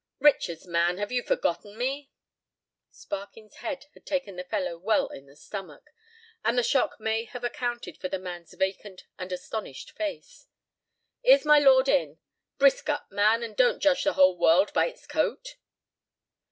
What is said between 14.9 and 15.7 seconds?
coat."